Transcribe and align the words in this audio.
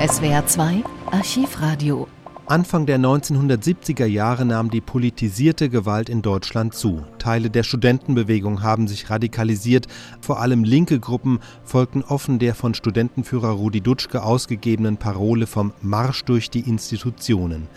SWR 0.00 0.46
2 0.46 0.82
Archivradio 1.10 2.08
Anfang 2.46 2.86
der 2.86 2.98
1970er 2.98 4.06
Jahre 4.06 4.46
nahm 4.46 4.70
die 4.70 4.80
politisierte 4.80 5.68
Gewalt 5.68 6.08
in 6.08 6.22
Deutschland 6.22 6.74
zu. 6.74 7.04
Teile 7.20 7.50
der 7.50 7.62
Studentenbewegung 7.62 8.64
haben 8.64 8.88
sich 8.88 9.08
radikalisiert. 9.08 9.86
Vor 10.20 10.40
allem 10.40 10.64
linke 10.64 10.98
Gruppen 10.98 11.38
folgten 11.62 12.02
offen 12.02 12.40
der 12.40 12.56
von 12.56 12.74
Studentenführer 12.74 13.50
Rudi 13.50 13.80
Dutschke 13.80 14.24
ausgegebenen 14.24 14.96
Parole 14.96 15.46
vom 15.46 15.72
Marsch 15.80 16.24
durch 16.24 16.50
die 16.50 16.68
Institutionen. 16.68 17.68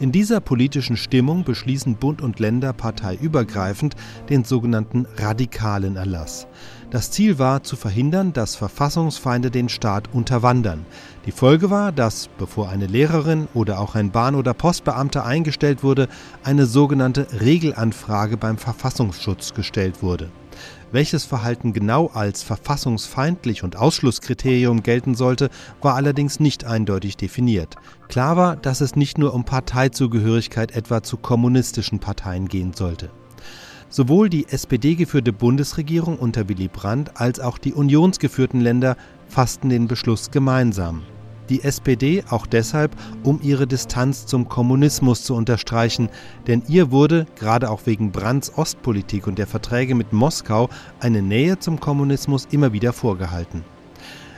In 0.00 0.10
dieser 0.10 0.40
politischen 0.40 0.96
Stimmung 0.96 1.44
beschließen 1.44 1.96
Bund 1.96 2.22
und 2.22 2.40
Länder 2.40 2.72
parteiübergreifend 2.72 3.94
den 4.30 4.44
sogenannten 4.44 5.06
radikalen 5.18 5.96
Erlass. 5.96 6.46
Das 6.92 7.10
Ziel 7.10 7.38
war 7.38 7.62
zu 7.62 7.76
verhindern, 7.76 8.34
dass 8.34 8.54
Verfassungsfeinde 8.54 9.50
den 9.50 9.70
Staat 9.70 10.10
unterwandern. 10.12 10.84
Die 11.24 11.30
Folge 11.32 11.70
war, 11.70 11.90
dass, 11.90 12.28
bevor 12.36 12.68
eine 12.68 12.86
Lehrerin 12.86 13.48
oder 13.54 13.80
auch 13.80 13.94
ein 13.94 14.10
Bahn- 14.10 14.34
oder 14.34 14.52
Postbeamter 14.52 15.24
eingestellt 15.24 15.82
wurde, 15.82 16.08
eine 16.44 16.66
sogenannte 16.66 17.28
Regelanfrage 17.40 18.36
beim 18.36 18.58
Verfassungsschutz 18.92 19.54
gestellt 19.54 20.02
wurde. 20.02 20.28
Welches 20.92 21.24
Verhalten 21.24 21.72
genau 21.72 22.08
als 22.08 22.42
verfassungsfeindlich 22.42 23.62
und 23.62 23.76
Ausschlusskriterium 23.76 24.82
gelten 24.82 25.14
sollte, 25.14 25.48
war 25.80 25.94
allerdings 25.94 26.40
nicht 26.40 26.66
eindeutig 26.66 27.16
definiert. 27.16 27.76
Klar 28.08 28.36
war, 28.36 28.56
dass 28.56 28.82
es 28.82 28.94
nicht 28.94 29.16
nur 29.16 29.32
um 29.32 29.44
Parteizugehörigkeit 29.44 30.72
etwa 30.72 31.02
zu 31.02 31.16
kommunistischen 31.16 32.00
Parteien 32.00 32.48
gehen 32.48 32.74
sollte. 32.74 33.08
Sowohl 33.88 34.28
die 34.28 34.46
SPD-geführte 34.48 35.32
Bundesregierung 35.32 36.18
unter 36.18 36.50
Willy 36.50 36.68
Brandt 36.68 37.18
als 37.18 37.40
auch 37.40 37.56
die 37.56 37.72
unionsgeführten 37.72 38.60
Länder 38.60 38.96
fassten 39.26 39.70
den 39.70 39.88
Beschluss 39.88 40.30
gemeinsam. 40.30 41.02
Die 41.48 41.62
SPD 41.62 42.24
auch 42.30 42.46
deshalb, 42.46 42.96
um 43.22 43.40
ihre 43.42 43.66
Distanz 43.66 44.26
zum 44.26 44.48
Kommunismus 44.48 45.24
zu 45.24 45.34
unterstreichen, 45.34 46.08
denn 46.46 46.62
ihr 46.68 46.90
wurde, 46.90 47.26
gerade 47.36 47.70
auch 47.70 47.82
wegen 47.84 48.12
Brandts 48.12 48.56
Ostpolitik 48.56 49.26
und 49.26 49.38
der 49.38 49.46
Verträge 49.46 49.94
mit 49.94 50.12
Moskau, 50.12 50.68
eine 51.00 51.22
Nähe 51.22 51.58
zum 51.58 51.80
Kommunismus 51.80 52.46
immer 52.50 52.72
wieder 52.72 52.92
vorgehalten. 52.92 53.64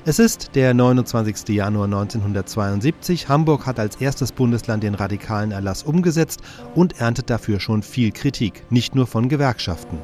Es 0.06 0.19
ist 0.19 0.50
der 0.55 0.74
29. 0.74 1.48
Januar 1.48 1.86
1972. 1.86 3.30
Hamburg 3.30 3.64
hat 3.64 3.80
als 3.80 3.96
erstes 3.96 4.33
Bundesland 4.33 4.83
den 4.83 4.94
radikalen 4.94 5.50
Erlass 5.50 5.83
umgesetzt 5.83 6.42
und 6.74 7.00
erntet 7.00 7.30
dafür 7.30 7.58
schon 7.58 7.83
viel 7.83 8.12
Kritik, 8.12 8.64
nicht 8.68 8.94
nur 8.94 9.06
von 9.06 9.30
Gewerkschaften. 9.30 9.96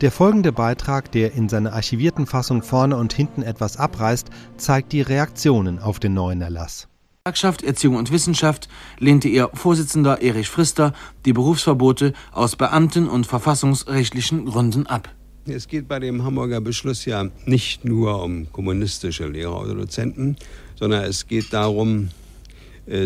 Der 0.00 0.10
folgende 0.10 0.50
Beitrag, 0.50 1.12
der 1.12 1.34
in 1.34 1.50
seiner 1.50 1.74
archivierten 1.74 2.24
Fassung 2.24 2.62
vorne 2.62 2.96
und 2.96 3.12
hinten 3.12 3.42
etwas 3.42 3.76
abreißt, 3.76 4.30
zeigt 4.56 4.92
die 4.92 5.02
Reaktionen 5.02 5.78
auf 5.78 6.00
den 6.00 6.14
neuen 6.14 6.40
Erlass. 6.40 6.88
Gewerkschaft 7.24 7.62
Erziehung 7.62 7.96
und 7.96 8.10
Wissenschaft 8.10 8.70
lehnte 8.98 9.28
ihr 9.28 9.50
Vorsitzender 9.52 10.22
Erich 10.22 10.48
Frister 10.48 10.94
die 11.26 11.34
Berufsverbote 11.34 12.14
aus 12.32 12.56
beamten- 12.56 13.10
und 13.10 13.26
verfassungsrechtlichen 13.26 14.46
Gründen 14.46 14.86
ab. 14.86 15.10
Es 15.44 15.68
geht 15.68 15.86
bei 15.86 15.98
dem 15.98 16.24
Hamburger 16.24 16.62
Beschluss 16.62 17.04
ja 17.04 17.26
nicht 17.44 17.84
nur 17.84 18.22
um 18.22 18.50
kommunistische 18.52 19.28
Lehrer 19.28 19.60
oder 19.60 19.74
Dozenten, 19.74 20.36
sondern 20.76 21.04
es 21.04 21.26
geht 21.26 21.52
darum, 21.52 22.08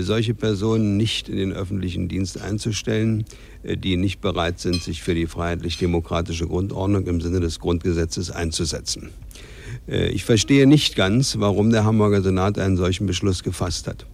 solche 0.00 0.34
Personen 0.34 0.96
nicht 0.96 1.28
in 1.28 1.36
den 1.36 1.52
öffentlichen 1.52 2.08
Dienst 2.08 2.40
einzustellen, 2.40 3.24
äh, 3.64 3.76
die 3.76 3.96
nicht 3.96 4.20
bereit 4.20 4.60
sind, 4.60 4.82
sich 4.82 5.02
für 5.02 5.14
die 5.14 5.26
freiheitlich-demokratische 5.26 6.46
Grundordnung 6.46 7.06
im 7.06 7.20
Sinne 7.20 7.40
des 7.40 7.58
Grundgesetzes 7.60 8.30
einzusetzen. 8.30 9.10
Äh, 9.88 10.08
ich 10.08 10.24
verstehe 10.24 10.66
nicht 10.66 10.96
ganz, 10.96 11.38
warum 11.38 11.70
der 11.70 11.84
Hamburger 11.84 12.22
Senat 12.22 12.58
einen 12.58 12.76
solchen 12.76 13.06
Beschluss 13.06 13.42
gefasst 13.42 13.86
hat. 13.86 14.06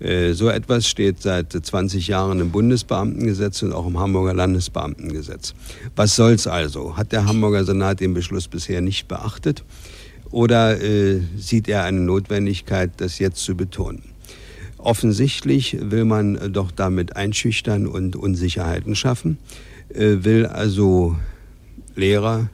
Äh, 0.00 0.32
so 0.32 0.48
etwas 0.48 0.88
steht 0.88 1.22
seit 1.22 1.52
20 1.52 2.08
Jahren 2.08 2.40
im 2.40 2.50
Bundesbeamtengesetz 2.50 3.62
und 3.62 3.72
auch 3.72 3.86
im 3.86 3.98
Hamburger 3.98 4.34
Landesbeamtengesetz. 4.34 5.54
Was 5.94 6.16
soll's 6.16 6.46
also? 6.46 6.96
Hat 6.96 7.12
der 7.12 7.26
Hamburger 7.26 7.64
Senat 7.64 8.00
den 8.00 8.14
Beschluss 8.14 8.48
bisher 8.48 8.80
nicht 8.80 9.08
beachtet 9.08 9.64
oder 10.30 10.80
äh, 10.82 11.20
sieht 11.36 11.68
er 11.68 11.84
eine 11.84 12.00
Notwendigkeit, 12.00 12.92
das 12.98 13.18
jetzt 13.18 13.42
zu 13.42 13.56
betonen? 13.56 14.15
Offensichtlich 14.86 15.78
will 15.80 16.04
man 16.04 16.36
äh, 16.36 16.48
doch 16.48 16.70
damit 16.70 17.16
einschüchtern 17.16 17.88
und 17.88 18.14
Unsicherheiten 18.14 18.94
schaffen, 18.94 19.36
äh, 19.88 20.18
will 20.20 20.46
also 20.46 21.16
Lehrer, 21.96 22.50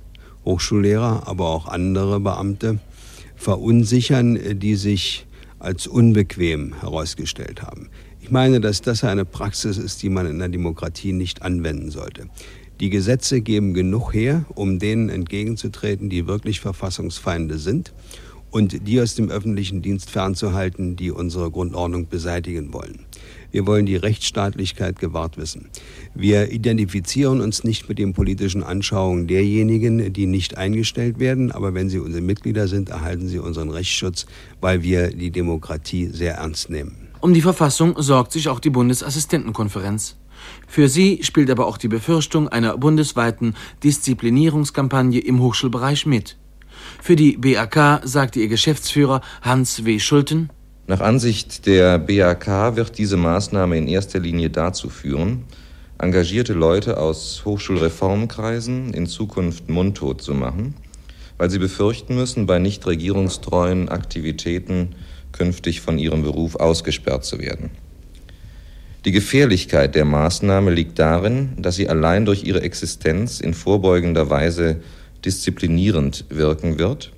Hochschullehrer, 0.47 1.29
aber 1.29 1.51
auch 1.51 1.69
andere 1.69 2.21
Beamte 2.21 2.79
verunsichern, 3.37 4.37
äh, 4.37 4.55
die 4.55 4.77
sich 4.77 5.27
als 5.59 5.87
unbequem 5.87 6.81
herausgestellt 6.81 7.61
haben. 7.61 7.91
Ich 8.23 8.31
meine, 8.31 8.63
dass 8.63 8.81
das 8.81 9.05
eine 9.05 9.27
Praxis 9.27 9.77
ist, 9.77 10.03
die 10.03 10.09
man 10.09 10.25
in 10.25 10.39
der 10.39 10.49
Demokratie 10.49 11.13
nicht 11.13 11.43
anwenden 11.43 11.91
sollte. 11.91 12.31
Die 12.81 12.89
Gesetze 12.89 13.43
geben 13.43 13.75
genug 13.75 14.15
her, 14.15 14.47
um 14.55 14.79
denen 14.79 15.11
entgegenzutreten, 15.11 16.09
die 16.09 16.27
wirklich 16.27 16.61
Verfassungsfeinde 16.61 17.59
sind 17.59 17.93
und 18.53 18.87
die 18.87 19.01
aus 19.01 19.17
dem 19.17 19.31
öffentlichen 19.31 19.83
Dienst 19.83 20.11
fernzuhalten, 20.11 20.95
die 20.95 21.11
unsere 21.11 21.51
Grundordnung 21.51 22.07
beseitigen 22.09 22.73
wollen. 22.73 23.01
Wir 23.51 23.67
wollen 23.67 23.87
die 23.87 23.97
Rechtsstaatlichkeit 23.97 24.99
gewahrt 24.99 25.37
wissen. 25.37 25.69
Wir 26.15 26.53
identifizieren 26.53 27.41
uns 27.41 27.65
nicht 27.65 27.89
mit 27.89 27.99
den 27.99 28.13
politischen 28.13 28.63
Anschauungen 28.63 29.27
derjenigen, 29.27 30.13
die 30.13 30.27
nicht 30.27 30.57
eingestellt 30.57 31.19
werden, 31.19 31.51
aber 31.51 31.75
wenn 31.75 31.89
sie 31.89 31.99
unsere 31.99 32.23
Mitglieder 32.23 32.69
sind, 32.69 32.91
erhalten 32.91 33.29
sie 33.29 33.39
unseren 33.39 33.71
Rechtsschutz, 33.71 34.27
weil 34.61 34.83
wir 34.83 35.09
die 35.09 35.31
Demokratie 35.31 36.07
sehr 36.07 36.35
ernst 36.37 36.71
nehmen. 36.71 37.09
Um 37.21 37.35
die 37.35 37.43
Verfassung 37.43 37.95
sorgt 37.99 38.33
sich 38.33 38.49
auch 38.49 38.61
die 38.61 38.71
Bundesassistentenkonferenz. 38.71 40.17
Für 40.67 40.89
sie 40.89 41.21
spielt 41.23 41.51
aber 41.51 41.67
auch 41.67 41.79
die 41.79 41.89
Befürchtung 41.89 42.49
einer 42.49 42.77
bundesweiten 42.77 43.55
Disziplinierungskampagne 43.85 45.21
im 45.21 45.41
Hochschulbereich 45.41 46.05
mit. 46.07 46.37
Für 47.01 47.17
die 47.17 47.37
BAK 47.37 48.03
sagte 48.05 48.41
ihr 48.41 48.49
Geschäftsführer 48.49 49.21
Hans 49.43 49.85
W. 49.85 49.99
Schulten, 49.99 50.51
nach 50.89 51.01
Ansicht 51.01 51.67
der 51.67 51.99
BAK 51.99 52.77
wird 52.77 52.99
diese 52.99 53.17
Maßnahme 53.17 53.79
in 53.79 53.87
erster 53.87 54.19
Linie 54.19 54.51
dazu 54.51 54.91
führen, 54.91 55.45
engagierte 55.99 56.55
Leute 56.55 56.99
aus 56.99 57.43
Hochschulreformkreisen 57.45 58.93
in 58.93 59.07
Zukunft 59.07 59.71
mundtot 59.71 60.21
zu 60.21 60.35
machen, 60.35 60.75
weil 61.39 61.51
sie 61.51 61.61
befürchten 61.61 62.17
müssen, 62.17 62.47
bei 62.47 62.59
nicht 62.59 62.85
regierungstreuen 62.85 63.89
Aktivitäten 63.89 64.97
künftig 65.31 65.81
von 65.81 65.99
ihrem 65.99 66.25
Beruf 66.25 66.57
ausgesperrt 66.57 67.25
zu 67.25 67.39
werden. 67.39 67.71
Die 69.05 69.13
Gefährlichkeit 69.13 69.95
der 69.95 70.05
Maßnahme 70.05 70.73
liegt 70.73 70.99
darin, 70.99 71.55
dass 71.59 71.77
sie 71.77 71.89
allein 71.89 72.25
durch 72.25 72.45
ihre 72.45 72.63
Existenz 72.63 73.41
in 73.41 73.55
vorbeugender 73.55 74.31
Weise 74.31 74.81
disziplinierend 75.25 76.25
wirken 76.29 76.79
wird 76.79 77.13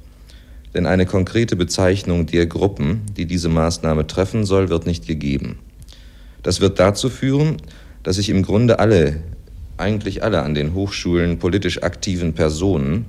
denn 0.75 0.87
eine 0.87 1.07
konkrete 1.07 1.55
Bezeichnung 1.57 2.27
der 2.27 2.47
Gruppen, 2.47 3.03
die 3.17 3.27
diese 3.27 3.49
Maßnahme 3.49 4.07
treffen 4.07 4.45
soll, 4.45 4.69
wird 4.69 4.87
nicht 4.87 5.07
gegeben. 5.07 5.59
Das 6.43 6.61
wird 6.61 6.81
dazu 6.81 7.09
führen, 7.09 7.59
dass 8.03 8.17
sich 8.17 8.29
im 8.29 8.43
Grunde 8.43 8.81
alle, 8.81 9.21
eigentlich 9.77 10.23
alle 10.25 10.43
an 10.43 10.55
den 10.55 10.75
Hochschulen 10.75 11.39
politisch 11.39 11.83
aktiven 11.83 12.35
Personen, 12.35 13.07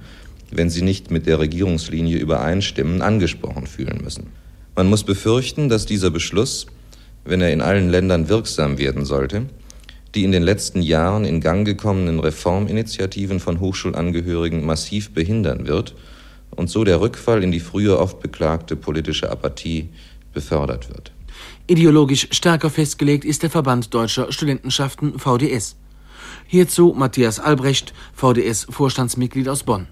wenn 0.51 0.69
sie 0.69 0.83
nicht 0.83 1.09
mit 1.11 1.25
der 1.25 1.39
Regierungslinie 1.39 2.17
übereinstimmen, 2.17 3.01
angesprochen 3.01 3.65
fühlen 3.65 3.99
müssen. 4.03 4.27
Man 4.75 4.87
muss 4.87 5.03
befürchten, 5.03 5.67
dass 5.67 5.85
dieser 5.85 6.11
Beschluss, 6.11 6.67
wenn 7.25 7.41
er 7.41 7.51
in 7.51 7.61
allen 7.61 7.89
Ländern 7.89 8.29
wirksam 8.29 8.77
werden 8.77 9.05
sollte, 9.05 9.47
die 10.15 10.23
in 10.23 10.31
den 10.31 10.43
letzten 10.43 10.81
Jahren 10.81 11.25
in 11.25 11.41
Gang 11.41 11.65
gekommenen 11.65 12.19
Reforminitiativen 12.19 13.39
von 13.39 13.59
Hochschulangehörigen 13.59 14.65
massiv 14.65 15.11
behindern 15.11 15.67
wird 15.67 15.93
und 16.51 16.69
so 16.69 16.83
der 16.83 17.01
Rückfall 17.01 17.43
in 17.43 17.51
die 17.51 17.59
früher 17.59 17.99
oft 17.99 18.21
beklagte 18.21 18.75
politische 18.75 19.29
Apathie 19.29 19.89
befördert 20.33 20.89
wird. 20.89 21.11
Ideologisch 21.67 22.27
stärker 22.31 22.69
festgelegt 22.69 23.25
ist 23.25 23.43
der 23.43 23.49
Verband 23.49 23.93
Deutscher 23.93 24.31
Studentenschaften 24.31 25.19
VDS. 25.19 25.75
Hierzu 26.47 26.93
Matthias 26.95 27.39
Albrecht, 27.39 27.93
VDS-Vorstandsmitglied 28.13 29.49
aus 29.49 29.63
Bonn. 29.63 29.87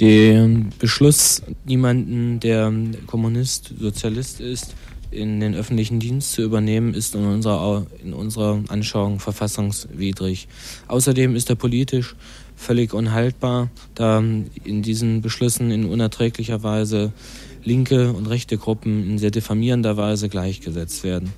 Der 0.00 0.48
Beschluss, 0.78 1.42
niemanden, 1.64 2.40
der 2.40 2.72
Kommunist, 3.06 3.74
Sozialist 3.78 4.40
ist, 4.40 4.74
in 5.12 5.40
den 5.40 5.54
öffentlichen 5.54 6.00
Dienst 6.00 6.32
zu 6.32 6.42
übernehmen, 6.42 6.94
ist 6.94 7.14
in 7.14 7.24
unserer, 7.24 7.86
in 8.02 8.12
unserer 8.12 8.62
Anschauung 8.68 9.20
verfassungswidrig. 9.20 10.48
Außerdem 10.88 11.36
ist 11.36 11.50
er 11.50 11.56
politisch 11.56 12.16
völlig 12.56 12.94
unhaltbar, 12.94 13.70
da 13.94 14.18
in 14.64 14.82
diesen 14.82 15.20
Beschlüssen 15.20 15.70
in 15.70 15.84
unerträglicher 15.86 16.62
Weise 16.62 17.12
linke 17.64 18.12
und 18.12 18.26
rechte 18.26 18.56
Gruppen 18.56 19.08
in 19.08 19.18
sehr 19.18 19.30
diffamierender 19.30 19.96
Weise 19.96 20.28
gleichgesetzt 20.28 21.04
werden. 21.04 21.32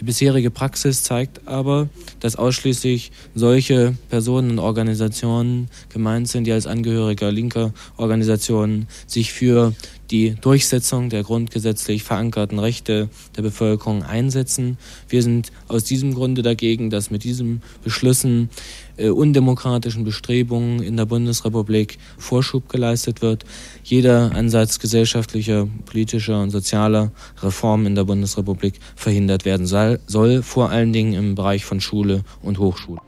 Die 0.00 0.04
bisherige 0.04 0.50
Praxis 0.50 1.04
zeigt 1.04 1.46
aber, 1.46 1.88
dass 2.18 2.34
ausschließlich 2.34 3.12
solche 3.34 3.94
Personen 4.08 4.50
und 4.50 4.58
Organisationen 4.58 5.68
gemeint 5.88 6.28
sind, 6.28 6.44
die 6.44 6.52
als 6.52 6.66
Angehöriger 6.66 7.30
linker 7.30 7.72
Organisationen 7.96 8.88
sich 9.06 9.32
für 9.32 9.72
die 10.10 10.34
Durchsetzung 10.40 11.08
der 11.08 11.22
grundgesetzlich 11.22 12.02
verankerten 12.02 12.58
Rechte 12.58 13.08
der 13.36 13.42
Bevölkerung 13.42 14.02
einsetzen. 14.02 14.78
Wir 15.08 15.22
sind 15.22 15.50
aus 15.68 15.84
diesem 15.84 16.14
Grunde 16.14 16.42
dagegen, 16.42 16.90
dass 16.90 17.10
mit 17.10 17.24
diesen 17.24 17.62
Beschlüssen 17.82 18.50
äh, 18.96 19.08
undemokratischen 19.08 20.04
Bestrebungen 20.04 20.82
in 20.82 20.96
der 20.96 21.06
Bundesrepublik 21.06 21.98
Vorschub 22.18 22.68
geleistet 22.68 23.22
wird. 23.22 23.44
Jeder 23.82 24.32
Ansatz 24.34 24.78
gesellschaftlicher, 24.78 25.66
politischer 25.86 26.40
und 26.42 26.50
sozialer 26.50 27.10
Reformen 27.42 27.86
in 27.86 27.94
der 27.94 28.04
Bundesrepublik 28.04 28.74
verhindert 28.96 29.44
werden 29.44 29.66
soll, 29.66 30.00
soll 30.06 30.42
vor 30.42 30.70
allen 30.70 30.92
Dingen 30.92 31.14
im 31.14 31.34
Bereich 31.34 31.64
von 31.64 31.80
Schule 31.80 32.22
und 32.42 32.58
Hochschule. 32.58 33.00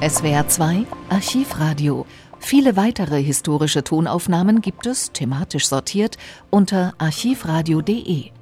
SWR 0.00 0.48
2 0.48 0.84
Archivradio. 1.08 2.06
Viele 2.48 2.76
weitere 2.76 3.20
historische 3.20 3.82
Tonaufnahmen 3.82 4.60
gibt 4.60 4.86
es, 4.86 5.10
thematisch 5.10 5.66
sortiert, 5.66 6.16
unter 6.48 6.94
archivradio.de. 6.98 8.35